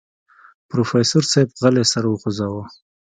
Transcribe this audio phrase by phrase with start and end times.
[0.69, 2.63] پروفيسر صيب غلی سر وخوځوه.